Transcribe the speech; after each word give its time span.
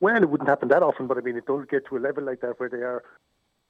Well, 0.00 0.22
it 0.22 0.28
wouldn't 0.28 0.48
happen 0.48 0.68
that 0.68 0.82
often, 0.82 1.06
but 1.06 1.18
I 1.18 1.20
mean, 1.20 1.36
it 1.36 1.46
does 1.46 1.64
get 1.70 1.86
to 1.88 1.96
a 1.96 1.98
level 1.98 2.24
like 2.24 2.40
that 2.40 2.58
where 2.58 2.68
they 2.68 2.78
are, 2.78 3.02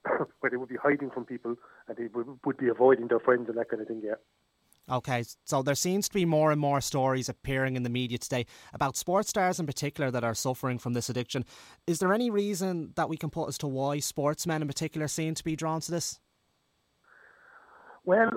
where 0.40 0.50
they 0.50 0.56
would 0.56 0.68
be 0.68 0.76
hiding 0.76 1.10
from 1.10 1.24
people 1.24 1.56
and 1.88 1.96
they 1.96 2.06
would, 2.14 2.26
would 2.44 2.56
be 2.56 2.68
avoiding 2.68 3.08
their 3.08 3.20
friends 3.20 3.48
and 3.48 3.58
that 3.58 3.68
kind 3.68 3.82
of 3.82 3.88
thing. 3.88 4.02
Yeah. 4.04 4.14
Okay, 4.90 5.24
so 5.46 5.62
there 5.62 5.74
seems 5.74 6.08
to 6.08 6.14
be 6.14 6.26
more 6.26 6.52
and 6.52 6.60
more 6.60 6.82
stories 6.82 7.30
appearing 7.30 7.74
in 7.74 7.84
the 7.84 7.88
media 7.88 8.18
today 8.18 8.44
about 8.74 8.98
sports 8.98 9.30
stars 9.30 9.58
in 9.58 9.66
particular 9.66 10.10
that 10.10 10.24
are 10.24 10.34
suffering 10.34 10.78
from 10.78 10.92
this 10.92 11.08
addiction. 11.08 11.46
Is 11.86 12.00
there 12.00 12.12
any 12.12 12.28
reason 12.28 12.92
that 12.96 13.08
we 13.08 13.16
can 13.16 13.30
put 13.30 13.48
as 13.48 13.56
to 13.58 13.66
why 13.66 14.00
sportsmen 14.00 14.60
in 14.60 14.68
particular 14.68 15.08
seem 15.08 15.34
to 15.36 15.44
be 15.44 15.56
drawn 15.56 15.80
to 15.80 15.90
this? 15.90 16.20
Well, 18.04 18.32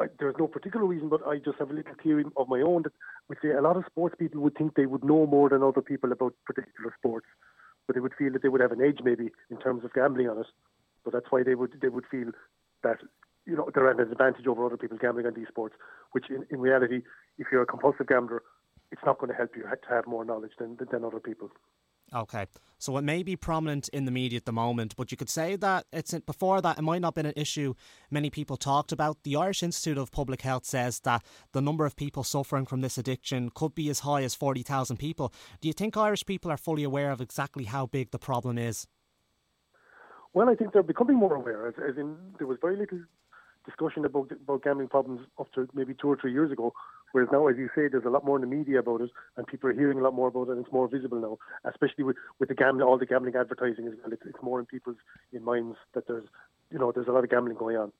I, 0.00 0.06
there's 0.18 0.36
no 0.38 0.48
particular 0.48 0.86
reason, 0.86 1.08
but 1.08 1.26
I 1.26 1.36
just 1.36 1.58
have 1.58 1.70
a 1.70 1.74
little 1.74 1.94
theory 2.02 2.24
of 2.36 2.48
my 2.48 2.60
own 2.60 2.82
that 2.82 2.92
we 3.28 3.36
say 3.42 3.50
a 3.50 3.60
lot 3.60 3.76
of 3.76 3.84
sports 3.86 4.14
people 4.18 4.40
would 4.40 4.56
think 4.56 4.74
they 4.74 4.86
would 4.86 5.04
know 5.04 5.26
more 5.26 5.48
than 5.50 5.62
other 5.62 5.82
people 5.82 6.10
about 6.10 6.34
particular 6.46 6.94
sports, 6.98 7.26
but 7.86 7.94
they 7.94 8.00
would 8.00 8.14
feel 8.18 8.32
that 8.32 8.42
they 8.42 8.48
would 8.48 8.62
have 8.62 8.72
an 8.72 8.80
edge 8.80 9.00
maybe 9.04 9.30
in 9.50 9.58
terms 9.58 9.84
of 9.84 9.92
gambling 9.92 10.28
on 10.28 10.38
it. 10.38 10.46
So 11.04 11.10
that's 11.12 11.26
why 11.30 11.42
they 11.42 11.54
would 11.54 11.78
they 11.80 11.88
would 11.88 12.06
feel 12.10 12.30
that 12.82 12.98
you 13.46 13.56
know 13.56 13.68
they're 13.74 13.90
at 13.90 14.00
an 14.00 14.10
advantage 14.10 14.46
over 14.46 14.64
other 14.64 14.76
people 14.76 14.96
gambling 14.98 15.26
on 15.26 15.34
these 15.34 15.48
sports. 15.48 15.74
Which 16.12 16.30
in, 16.30 16.46
in 16.50 16.60
reality, 16.60 17.02
if 17.38 17.48
you're 17.52 17.62
a 17.62 17.66
compulsive 17.66 18.06
gambler, 18.06 18.42
it's 18.90 19.02
not 19.04 19.18
going 19.18 19.30
to 19.30 19.36
help 19.36 19.54
you 19.54 19.62
to 19.62 19.94
have 19.94 20.06
more 20.06 20.24
knowledge 20.24 20.52
than 20.58 20.78
than 20.90 21.04
other 21.04 21.20
people. 21.20 21.50
Okay, 22.12 22.46
so 22.78 22.96
it 22.96 23.02
may 23.02 23.22
be 23.22 23.36
prominent 23.36 23.88
in 23.90 24.04
the 24.04 24.10
media 24.10 24.38
at 24.38 24.44
the 24.44 24.52
moment, 24.52 24.96
but 24.96 25.12
you 25.12 25.16
could 25.16 25.30
say 25.30 25.54
that 25.54 25.86
it's 25.92 26.12
before 26.26 26.60
that 26.60 26.76
it 26.76 26.82
might 26.82 27.02
not 27.02 27.08
have 27.08 27.14
been 27.14 27.26
an 27.26 27.32
issue 27.36 27.74
many 28.10 28.30
people 28.30 28.56
talked 28.56 28.90
about. 28.90 29.22
The 29.22 29.36
Irish 29.36 29.62
Institute 29.62 29.96
of 29.96 30.10
Public 30.10 30.40
Health 30.40 30.64
says 30.64 30.98
that 31.00 31.22
the 31.52 31.60
number 31.60 31.86
of 31.86 31.94
people 31.94 32.24
suffering 32.24 32.66
from 32.66 32.80
this 32.80 32.98
addiction 32.98 33.50
could 33.54 33.76
be 33.76 33.88
as 33.90 34.00
high 34.00 34.22
as 34.24 34.34
forty 34.34 34.64
thousand 34.64 34.96
people. 34.96 35.32
Do 35.60 35.68
you 35.68 35.72
think 35.72 35.96
Irish 35.96 36.26
people 36.26 36.50
are 36.50 36.56
fully 36.56 36.82
aware 36.82 37.12
of 37.12 37.20
exactly 37.20 37.64
how 37.64 37.86
big 37.86 38.10
the 38.10 38.18
problem 38.18 38.58
is? 38.58 38.88
Well, 40.32 40.48
I 40.48 40.56
think 40.56 40.72
they're 40.72 40.82
becoming 40.82 41.16
more 41.16 41.36
aware. 41.36 41.68
As, 41.68 41.74
as 41.88 41.96
in, 41.96 42.16
there 42.38 42.46
was 42.48 42.58
very 42.60 42.76
little 42.76 43.00
discussion 43.64 44.04
about 44.04 44.30
about 44.32 44.62
gambling 44.62 44.88
problems 44.88 45.20
up 45.38 45.52
to 45.52 45.68
maybe 45.74 45.94
two 45.94 46.08
or 46.08 46.16
three 46.16 46.32
years 46.32 46.50
ago. 46.50 46.72
Whereas 47.12 47.28
now, 47.32 47.48
as 47.48 47.56
you 47.56 47.68
say, 47.74 47.88
there's 47.88 48.04
a 48.04 48.10
lot 48.10 48.24
more 48.24 48.36
in 48.36 48.42
the 48.42 48.46
media 48.46 48.78
about 48.78 49.00
it, 49.00 49.10
and 49.36 49.46
people 49.46 49.68
are 49.68 49.72
hearing 49.72 49.98
a 49.98 50.02
lot 50.02 50.14
more 50.14 50.28
about 50.28 50.48
it, 50.48 50.52
and 50.52 50.64
it's 50.64 50.72
more 50.72 50.88
visible 50.88 51.20
now. 51.20 51.38
Especially 51.68 52.04
with 52.04 52.16
with 52.38 52.48
the 52.48 52.54
gambling, 52.54 52.86
all 52.86 52.98
the 52.98 53.06
gambling 53.06 53.34
advertising 53.36 53.86
as 53.88 53.94
well. 54.02 54.12
It's, 54.12 54.22
it's 54.24 54.42
more 54.42 54.60
in 54.60 54.66
people's 54.66 54.96
in 55.32 55.44
minds 55.44 55.76
that 55.94 56.06
there's 56.06 56.24
you 56.70 56.78
know 56.78 56.92
there's 56.92 57.08
a 57.08 57.12
lot 57.12 57.24
of 57.24 57.30
gambling 57.30 57.56
going 57.56 57.76
on. 57.76 57.92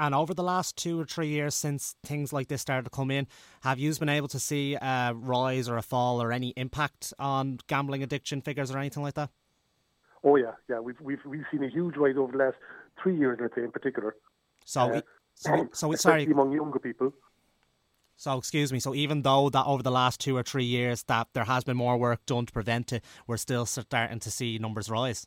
And 0.00 0.14
over 0.14 0.32
the 0.32 0.44
last 0.44 0.76
two 0.76 1.00
or 1.00 1.04
three 1.04 1.26
years 1.26 1.56
since 1.56 1.96
things 2.04 2.32
like 2.32 2.46
this 2.46 2.62
started 2.62 2.84
to 2.84 2.90
come 2.90 3.10
in, 3.10 3.26
have 3.62 3.80
you 3.80 3.92
been 3.96 4.08
able 4.08 4.28
to 4.28 4.38
see 4.38 4.76
a 4.76 5.12
rise 5.12 5.68
or 5.68 5.76
a 5.76 5.82
fall 5.82 6.22
or 6.22 6.30
any 6.30 6.50
impact 6.50 7.12
on 7.18 7.58
gambling 7.66 8.04
addiction 8.04 8.40
figures 8.40 8.70
or 8.70 8.78
anything 8.78 9.02
like 9.02 9.14
that? 9.14 9.30
Oh 10.22 10.36
yeah, 10.36 10.52
yeah. 10.68 10.78
We've 10.78 11.00
we've 11.00 11.24
we've 11.26 11.44
seen 11.50 11.64
a 11.64 11.68
huge 11.68 11.96
rise 11.96 12.14
over 12.16 12.32
the 12.32 12.38
last 12.38 12.56
three 13.02 13.16
years, 13.16 13.38
let's 13.40 13.54
say 13.54 13.64
in 13.64 13.72
particular. 13.72 14.14
So, 14.68 14.82
uh, 14.82 15.00
so, 15.34 15.68
so 15.72 15.92
sorry. 15.94 16.26
among 16.26 16.52
younger 16.52 16.78
people. 16.78 17.14
So, 18.16 18.36
excuse 18.36 18.70
me. 18.70 18.80
So, 18.80 18.94
even 18.94 19.22
though 19.22 19.48
that 19.48 19.64
over 19.64 19.82
the 19.82 19.90
last 19.90 20.20
two 20.20 20.36
or 20.36 20.42
three 20.42 20.64
years 20.64 21.04
that 21.04 21.28
there 21.32 21.44
has 21.44 21.64
been 21.64 21.78
more 21.78 21.96
work 21.96 22.26
done 22.26 22.44
to 22.44 22.52
prevent 22.52 22.92
it, 22.92 23.02
we're 23.26 23.38
still 23.38 23.64
starting 23.64 24.20
to 24.20 24.30
see 24.30 24.58
numbers 24.58 24.90
rise. 24.90 25.26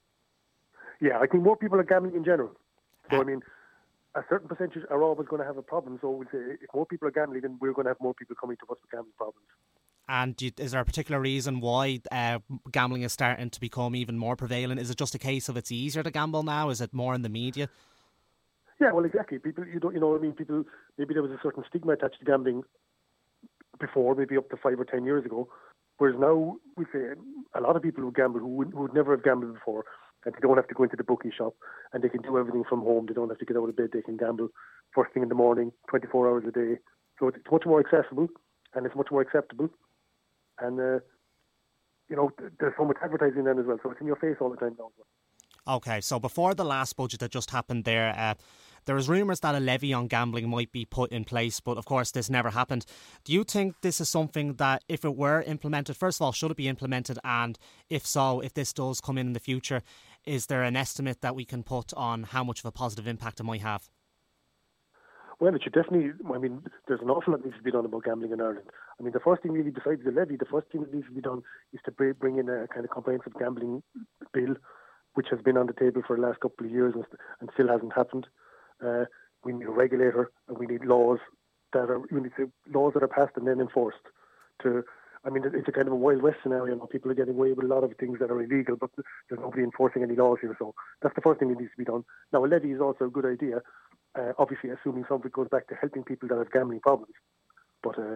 Yeah, 1.02 1.18
I 1.18 1.26
think 1.26 1.44
more 1.44 1.58
people 1.58 1.80
are 1.80 1.84
gambling 1.84 2.16
in 2.16 2.24
general. 2.24 2.52
So, 3.10 3.18
uh, 3.18 3.22
I 3.22 3.24
mean, 3.24 3.42
a 4.14 4.22
certain 4.30 4.48
percentage 4.48 4.84
are 4.92 5.02
always 5.02 5.28
going 5.28 5.42
to 5.42 5.48
have 5.48 5.58
a 5.58 5.64
problem. 5.64 5.98
So, 6.02 6.24
if 6.32 6.70
more 6.76 6.86
people 6.86 7.08
are 7.08 7.12
gambling, 7.12 7.42
then 7.42 7.58
we're 7.60 7.74
going 7.74 7.86
to 7.86 7.90
have 7.90 8.00
more 8.00 8.14
people 8.14 8.36
coming 8.40 8.58
to 8.58 8.64
us 8.66 8.78
with 8.80 8.92
gambling 8.92 9.14
problems. 9.18 9.48
And 10.08 10.40
you, 10.40 10.52
is 10.60 10.74
there 10.74 10.82
a 10.82 10.86
particular 10.86 11.20
reason 11.20 11.62
why 11.62 12.00
uh, 12.12 12.40
gambling 12.72 13.02
is 13.02 13.14
starting 13.14 13.50
to 13.50 13.60
become 13.60 13.96
even 13.96 14.20
more 14.20 14.36
prevalent? 14.36 14.80
Is 14.80 14.92
it 14.92 14.98
just 14.98 15.16
a 15.16 15.20
case 15.20 15.50
of 15.50 15.58
it's 15.58 15.72
easier 15.72 16.04
to 16.04 16.12
gamble 16.12 16.44
now? 16.44 16.70
Is 16.70 16.80
it 16.80 16.94
more 16.94 17.16
in 17.16 17.24
the 17.24 17.30
media? 17.30 17.70
Yeah, 18.82 18.94
well, 18.94 19.06
exactly. 19.06 19.38
People, 19.38 19.66
you 19.68 19.80
don't, 19.80 19.94
you 19.94 20.00
know, 20.00 20.16
I 20.16 20.20
mean, 20.20 20.34
people. 20.34 20.64
Maybe 20.98 21.14
there 21.14 21.22
was 21.22 21.32
a 21.32 21.40
certain 21.44 21.64
stigma 21.70 21.94
attached 21.94 22.18
to 22.20 22.26
gambling 22.26 22.64
before, 23.80 24.16
maybe 24.16 24.38
up 24.38 24.50
to 24.50 24.58
five 24.58 24.80
or 24.80 24.86
ten 24.86 25.06
years 25.06 25.24
ago. 25.24 25.48
Whereas 26.00 26.20
now, 26.20 26.58
we 26.76 26.86
say 26.92 27.14
a 27.54 27.62
lot 27.62 27.76
of 27.76 27.84
people 27.84 28.04
who 28.04 28.12
gamble 28.12 28.40
who 28.40 28.48
would, 28.48 28.72
who 28.72 28.82
would 28.82 28.94
never 28.96 29.12
have 29.16 29.24
gambled 29.24 29.54
before, 29.54 29.86
and 30.26 30.34
they 30.34 30.40
don't 30.42 30.58
have 30.58 30.68
to 30.68 30.74
go 30.74 30.84
into 30.84 30.96
the 30.96 31.04
bookie 31.04 31.32
shop, 31.36 31.54
and 31.94 32.04
they 32.04 32.10
can 32.10 32.24
do 32.24 32.40
everything 32.40 32.64
from 32.68 32.82
home. 32.82 33.06
They 33.08 33.14
don't 33.14 33.30
have 33.30 33.38
to 33.38 33.46
get 33.46 33.56
out 33.56 33.70
of 33.70 33.76
bed. 33.76 33.90
They 33.94 34.02
can 34.02 34.18
gamble 34.18 34.50
first 34.96 35.14
thing 35.14 35.22
in 35.22 35.30
the 35.30 35.36
morning, 35.36 35.72
24 35.90 36.28
hours 36.28 36.44
a 36.48 36.52
day. 36.52 36.80
So 37.20 37.28
it's 37.28 37.38
much 37.52 37.68
more 37.68 37.80
accessible, 37.80 38.30
and 38.74 38.88
it's 38.88 38.96
much 38.96 39.10
more 39.12 39.22
acceptable, 39.22 39.70
and 40.60 40.80
uh, 40.80 41.00
you 42.10 42.16
know, 42.16 42.32
there's 42.60 42.74
so 42.78 42.86
much 42.86 42.98
advertising 43.04 43.44
then 43.44 43.60
as 43.60 43.66
well. 43.68 43.78
So 43.84 43.92
it's 43.92 44.02
in 44.02 44.08
your 44.08 44.16
face 44.16 44.38
all 44.42 44.50
the 44.50 44.58
time 44.58 44.76
now. 44.80 44.90
Okay, 45.68 46.02
so 46.02 46.20
before 46.20 46.56
the 46.56 46.66
last 46.66 46.96
budget 46.96 47.20
that 47.20 47.30
just 47.30 47.52
happened 47.52 47.84
there, 47.84 48.16
uh, 48.18 48.34
there 48.86 48.96
was 48.96 49.10
rumours 49.10 49.40
that 49.42 49.56
a 49.56 49.60
levy 49.60 49.94
on 49.94 50.08
gambling 50.08 50.50
might 50.50 50.72
be 50.72 50.86
put 50.86 51.12
in 51.12 51.24
place, 51.24 51.60
but 51.60 51.78
of 51.78 51.86
course 51.86 52.12
this 52.12 52.30
never 52.30 52.50
happened. 52.50 52.86
Do 53.24 53.34
you 53.34 53.44
think 53.44 53.76
this 53.82 54.02
is 54.02 54.10
something 54.10 54.56
that, 54.56 54.84
if 54.88 55.06
it 55.06 55.16
were 55.16 55.42
implemented, 55.44 55.98
first 55.98 56.20
of 56.20 56.26
all, 56.26 56.32
should 56.32 56.52
it 56.52 56.58
be 56.58 56.68
implemented? 56.68 57.20
And 57.24 57.58
if 57.90 58.06
so, 58.06 58.40
if 58.40 58.54
this 58.54 58.74
does 58.74 59.02
come 59.02 59.18
in 59.18 59.28
in 59.28 59.34
the 59.34 59.40
future, 59.40 59.82
is 60.26 60.48
there 60.48 60.64
an 60.64 60.76
estimate 60.76 61.22
that 61.22 61.36
we 61.36 61.46
can 61.46 61.64
put 61.64 61.94
on 61.94 62.24
how 62.24 62.44
much 62.44 62.60
of 62.60 62.66
a 62.66 62.72
positive 62.72 63.08
impact 63.08 63.40
it 63.40 63.44
might 63.44 63.62
have? 63.62 63.90
Well, 65.40 65.56
it 65.56 65.64
should 65.64 65.74
definitely. 65.74 66.12
I 66.32 66.38
mean, 66.38 66.62
there's 66.88 67.02
an 67.02 67.10
awful 67.10 67.34
lot 67.34 67.42
that 67.42 67.48
needs 67.48 67.58
to 67.58 67.64
be 67.64 67.72
done 67.72 67.84
about 67.84 68.04
gambling 68.04 68.32
in 68.32 68.40
Ireland. 68.40 68.70
I 69.00 69.04
mean, 69.04 69.12
the 69.12 69.20
first 69.20 69.42
thing 69.42 69.54
really, 69.54 69.72
besides 69.72 70.02
the 70.06 70.12
levy, 70.12 70.36
the 70.36 70.46
first 70.46 70.68
thing 70.72 70.82
that 70.82 70.94
needs 70.94 71.08
to 71.08 71.14
be 71.14 71.22
done 71.22 71.42
is 71.74 71.80
to 71.86 71.92
bring 71.92 72.38
in 72.38 72.48
a 72.48 72.68
kind 72.68 72.86
of 72.86 72.92
comprehensive 72.92 73.34
gambling 73.40 73.82
bill, 74.34 74.54
which 75.16 75.28
has 75.32 75.42
been 75.42 75.58
on 75.58 75.66
the 75.66 75.74
table 75.74 76.04
for 76.06 76.16
the 76.16 76.22
last 76.22 76.40
couple 76.42 76.68
of 76.68 76.72
years 76.72 76.94
and, 76.94 77.06
and 77.40 77.50
still 77.56 77.70
hasn't 77.70 77.94
happened. 77.94 78.28
Uh, 78.86 79.06
we 79.44 79.54
need 79.54 79.66
a 79.66 79.72
regulator 79.72 80.32
and 80.48 80.58
we 80.58 80.68
need 80.68 80.86
laws 80.86 81.20
that 81.74 81.90
are 81.90 82.00
we 82.12 82.22
need 82.22 82.32
laws 82.74 82.94
that 82.94 83.04
are 83.04 83.08
passed 83.08 83.38
and 83.38 83.48
then 83.48 83.60
enforced. 83.60 84.06
To 84.64 84.84
I 85.24 85.30
mean, 85.30 85.44
it's 85.46 85.68
a 85.68 85.72
kind 85.72 85.88
of 85.88 85.94
a 85.94 85.98
wild 85.98 86.24
west 86.24 86.38
scenario. 86.42 86.76
Now 86.76 86.86
people 86.86 87.12
are 87.12 87.16
getting 87.16 87.36
away 87.36 87.54
with 87.54 87.66
a 87.66 87.68
lot 87.68 87.84
of 87.84 87.94
things 88.00 88.18
that 88.20 88.32
are 88.32 88.42
illegal, 88.42 88.76
but 88.76 88.90
there's 88.96 89.40
nobody 89.40 89.64
enforcing 89.64 90.02
any 90.04 90.16
laws 90.16 90.40
here. 90.42 90.56
So 90.58 90.74
that's 91.02 91.16
the 91.16 91.22
first 91.22 91.40
thing 91.40 91.50
that 91.50 91.60
needs 91.60 91.72
to 91.72 91.78
be 91.78 91.86
done. 91.86 92.04
Now 92.34 92.44
a 92.44 92.48
levy 92.48 92.72
is 92.72 92.82
also 92.82 93.06
a 93.06 93.10
good 93.10 93.26
idea, 93.26 93.62
uh, 94.18 94.34
obviously 94.40 94.72
assuming 94.72 95.06
some 95.08 95.20
of 95.20 95.26
it 95.26 95.32
goes 95.32 95.48
back 95.50 95.68
to 95.68 95.76
helping 95.76 96.04
people 96.04 96.28
that 96.30 96.38
have 96.38 96.52
gambling 96.52 96.80
problems. 96.80 97.14
But 97.84 98.00
uh, 98.00 98.16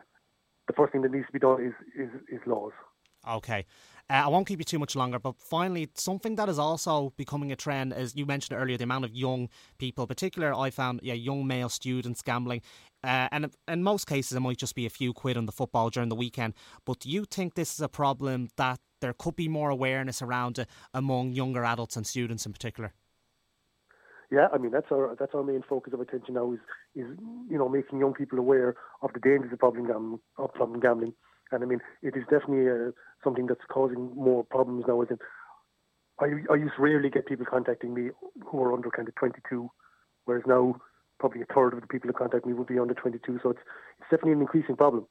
the 0.67 0.73
first 0.75 0.91
thing 0.93 1.01
that 1.03 1.11
needs 1.11 1.27
to 1.27 1.33
be 1.33 1.39
done 1.39 1.63
is 1.63 1.73
is, 1.95 2.09
is 2.29 2.41
laws. 2.47 2.73
Okay. 3.27 3.65
Uh, 4.07 4.21
I 4.25 4.27
won't 4.27 4.47
keep 4.47 4.59
you 4.59 4.65
too 4.65 4.77
much 4.77 4.95
longer, 4.95 5.17
but 5.17 5.35
finally, 5.39 5.89
something 5.95 6.35
that 6.35 6.47
is 6.47 6.59
also 6.59 7.11
becoming 7.17 7.51
a 7.51 7.55
trend, 7.55 7.91
as 7.91 8.15
you 8.15 8.27
mentioned 8.27 8.59
earlier, 8.59 8.77
the 8.77 8.83
amount 8.83 9.03
of 9.03 9.15
young 9.15 9.49
people, 9.79 10.05
particular 10.05 10.53
I 10.53 10.69
found, 10.69 10.99
yeah, 11.01 11.15
young 11.15 11.47
male 11.47 11.69
students 11.69 12.21
gambling. 12.21 12.61
Uh, 13.03 13.27
and 13.31 13.51
in 13.67 13.81
most 13.81 14.05
cases, 14.05 14.33
it 14.33 14.41
might 14.41 14.57
just 14.57 14.75
be 14.75 14.85
a 14.85 14.91
few 14.91 15.11
quid 15.11 15.37
on 15.37 15.47
the 15.47 15.51
football 15.51 15.89
during 15.89 16.09
the 16.09 16.15
weekend. 16.15 16.53
But 16.85 16.99
do 16.99 17.09
you 17.09 17.25
think 17.25 17.55
this 17.55 17.73
is 17.73 17.81
a 17.81 17.89
problem 17.89 18.49
that 18.57 18.79
there 19.01 19.13
could 19.13 19.35
be 19.35 19.47
more 19.47 19.71
awareness 19.71 20.21
around 20.21 20.59
it 20.59 20.69
among 20.93 21.31
younger 21.31 21.63
adults 21.63 21.95
and 21.95 22.05
students 22.05 22.45
in 22.45 22.53
particular? 22.53 22.93
Yeah, 24.31 24.47
I 24.51 24.57
mean 24.57 24.71
that's 24.71 24.91
our 24.91 25.15
that's 25.19 25.35
our 25.35 25.43
main 25.43 25.63
focus 25.69 25.93
of 25.93 26.01
attention 26.01 26.33
now 26.33 26.51
is 26.51 26.59
is 26.95 27.05
you 27.49 27.57
know 27.59 27.69
making 27.69 27.99
young 27.99 28.13
people 28.13 28.39
aware 28.39 28.75
of 29.03 29.13
the 29.13 29.19
dangers 29.19 29.53
of 29.53 29.59
problem 29.59 29.85
gambling, 29.85 30.19
of 30.37 30.51
problem 30.53 30.79
gambling, 30.79 31.13
and 31.55 31.63
I 31.63 31.67
mean, 31.67 31.79
it 32.01 32.15
is 32.15 32.23
definitely 32.29 32.69
uh, 32.69 32.91
something 33.23 33.47
that's 33.47 33.61
causing 33.71 34.11
more 34.15 34.43
problems 34.43 34.85
now. 34.87 35.03
Than 35.03 35.17
I, 36.19 36.25
I 36.51 36.55
used 36.55 36.75
to 36.75 36.81
rarely 36.81 37.09
get 37.09 37.25
people 37.25 37.45
contacting 37.45 37.93
me 37.93 38.09
who 38.45 38.63
are 38.63 38.73
under 38.73 38.89
kind 38.89 39.07
of 39.07 39.15
22, 39.15 39.69
whereas 40.25 40.43
now 40.45 40.75
probably 41.19 41.41
a 41.41 41.53
third 41.53 41.73
of 41.73 41.81
the 41.81 41.87
people 41.87 42.07
who 42.07 42.13
contact 42.13 42.45
me 42.45 42.53
would 42.53 42.67
be 42.67 42.79
under 42.79 42.93
22. 42.93 43.39
So 43.41 43.49
it's, 43.49 43.59
it's 43.99 44.09
definitely 44.09 44.33
an 44.33 44.41
increasing 44.41 44.75
problem. 44.75 45.07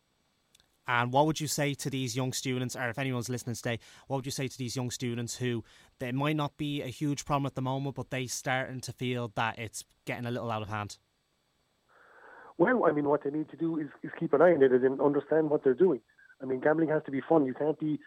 And 0.86 1.12
what 1.12 1.26
would 1.26 1.40
you 1.40 1.48
say 1.48 1.72
to 1.74 1.88
these 1.88 2.14
young 2.14 2.32
students, 2.32 2.76
or 2.76 2.88
if 2.90 2.98
anyone's 2.98 3.30
listening 3.30 3.56
today, 3.56 3.78
what 4.06 4.16
would 4.16 4.26
you 4.26 4.32
say 4.32 4.48
to 4.48 4.58
these 4.58 4.76
young 4.76 4.90
students 4.90 5.36
who 5.36 5.64
they 5.98 6.12
might 6.12 6.36
not 6.36 6.58
be 6.58 6.82
a 6.82 6.88
huge 6.88 7.24
problem 7.24 7.46
at 7.46 7.54
the 7.54 7.62
moment, 7.62 7.96
but 7.96 8.10
they 8.10 8.26
starting 8.26 8.80
to 8.82 8.92
feel 8.92 9.32
that 9.34 9.58
it's 9.58 9.84
getting 10.04 10.26
a 10.26 10.30
little 10.30 10.50
out 10.50 10.60
of 10.60 10.68
hand? 10.68 10.98
Well, 12.58 12.84
I 12.86 12.92
mean, 12.92 13.08
what 13.08 13.24
they 13.24 13.30
need 13.30 13.48
to 13.50 13.56
do 13.56 13.78
is, 13.78 13.88
is 14.02 14.10
keep 14.20 14.32
an 14.34 14.42
eye 14.42 14.52
on 14.52 14.62
it 14.62 14.72
and 14.72 15.00
understand 15.00 15.50
what 15.50 15.64
they're 15.64 15.74
doing. 15.74 16.00
I 16.42 16.46
mean, 16.46 16.60
gambling 16.60 16.88
has 16.88 17.02
to 17.06 17.10
be 17.10 17.20
fun. 17.20 17.46
You 17.46 17.54
can't 17.54 17.78
be, 17.78 17.98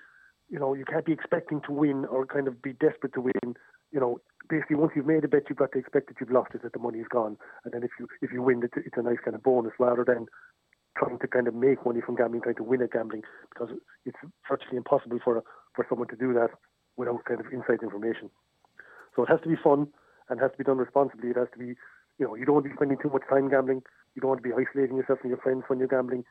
you 0.50 0.60
know, 0.60 0.74
you 0.74 0.86
can't 0.86 1.06
be 1.06 1.14
expecting 1.14 1.62
to 1.68 1.72
win 1.72 2.06
or 2.06 2.26
kind 2.26 2.48
of 2.48 2.62
be 2.62 2.74
desperate 2.74 3.14
to 3.14 3.22
win. 3.22 3.56
You 3.92 4.00
know, 4.00 4.20
basically, 4.50 4.76
once 4.76 4.94
you've 4.96 5.06
made 5.06 5.24
a 5.24 5.28
bet, 5.28 5.44
you've 5.50 5.58
got 5.58 5.72
to 5.74 5.80
expect 5.80 6.08
that 6.08 6.18
you've 6.20 6.32
lost 6.32 6.54
it, 6.54 6.64
that 6.64 6.74
the 6.74 6.80
money's 6.80 7.08
gone, 7.10 7.38
and 7.64 7.74
then 7.74 7.84
if 7.84 7.92
you 8.00 8.08
if 8.22 8.32
you 8.32 8.42
win, 8.42 8.62
it's, 8.64 8.74
it's 8.76 8.98
a 8.98 9.02
nice 9.02 9.20
kind 9.24 9.36
of 9.36 9.44
bonus 9.44 9.74
rather 9.80 10.04
than 10.04 10.26
trying 10.98 11.20
to 11.20 11.28
kind 11.28 11.48
of 11.48 11.54
make 11.54 11.86
money 11.86 12.02
from 12.02 12.16
gambling, 12.16 12.42
trying 12.42 12.56
to 12.56 12.64
win 12.64 12.82
at 12.82 12.92
gambling, 12.92 13.22
because 13.54 13.74
it's 14.06 14.18
virtually 14.50 14.78
impossible 14.78 15.20
for 15.24 15.44
for 15.76 15.86
someone 15.90 16.08
to 16.10 16.16
do 16.16 16.34
that 16.34 16.50
without 16.98 17.24
kind 17.26 17.40
of 17.40 17.46
inside 17.54 17.84
information. 17.84 18.30
So 19.16 19.24
it 19.24 19.30
has 19.30 19.40
to 19.42 19.50
be 19.50 19.56
fun 19.64 19.88
and 20.30 20.40
has 20.40 20.52
to 20.52 20.58
be 20.58 20.64
done 20.64 20.78
responsibly. 20.78 21.30
It 21.30 21.38
has 21.38 21.48
to 21.54 21.60
be, 21.60 21.76
you 22.20 22.26
know, 22.26 22.36
you 22.36 22.46
don't 22.46 22.56
want 22.56 22.66
to 22.66 22.70
be 22.70 22.76
spending 22.76 22.98
too 23.02 23.10
much 23.10 23.24
time 23.30 23.50
gambling. 23.50 23.84
You 24.16 24.22
don't 24.22 24.30
want 24.30 24.44
to 24.44 24.50
be 24.50 24.54
isolating 24.54 24.98
yourself 24.98 25.20
from 25.20 25.30
your 25.30 25.40
friends 25.40 25.64
when 25.68 25.80
you're 25.80 25.88
gambling. 25.88 26.24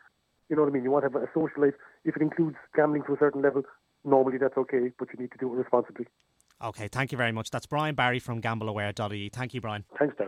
You 0.49 0.57
know 0.57 0.63
what 0.63 0.71
I 0.71 0.73
mean? 0.73 0.85
You 0.85 0.91
want 0.91 1.05
to 1.05 1.11
have 1.11 1.23
a 1.23 1.27
social 1.35 1.63
life. 1.63 1.75
If 2.05 2.17
it 2.17 2.23
includes 2.23 2.57
gambling 2.75 3.03
to 3.07 3.15
a 3.15 3.19
certain 3.19 3.43
level, 3.43 3.63
normally 4.05 4.39
that's 4.39 4.57
okay, 4.57 4.93
but 4.99 5.09
you 5.13 5.21
need 5.21 5.33
to 5.33 5.39
do 5.39 5.53
it 5.53 5.57
responsibly. 5.57 6.07
Okay, 6.63 6.89
thank 6.89 7.13
you 7.13 7.19
very 7.19 7.33
much. 7.33 7.51
That's 7.51 7.67
Brian 7.67 7.95
Barry 7.95 8.19
from 8.19 8.41
gambleaware.ie. 8.41 9.29
Thank 9.29 9.53
you, 9.53 9.61
Brian. 9.61 9.85
Thanks, 9.99 10.17
Dan. 10.17 10.25